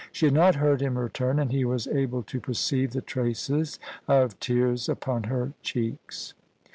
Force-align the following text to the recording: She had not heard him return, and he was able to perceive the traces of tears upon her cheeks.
She 0.11 0.25
had 0.25 0.33
not 0.33 0.55
heard 0.55 0.81
him 0.81 0.97
return, 0.97 1.37
and 1.37 1.51
he 1.51 1.63
was 1.63 1.85
able 1.87 2.23
to 2.23 2.39
perceive 2.41 2.89
the 2.89 3.01
traces 3.03 3.77
of 4.07 4.39
tears 4.39 4.89
upon 4.89 5.25
her 5.25 5.53
cheeks. 5.61 6.33